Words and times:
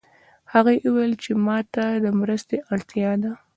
هغې 0.53 0.75
وویل 0.85 1.13
چې 1.23 1.31
ما 1.45 1.57
ته 1.73 1.85
د 2.03 2.05
مرستې 2.19 2.57
اړتیا 2.73 3.11
ده 3.23 3.31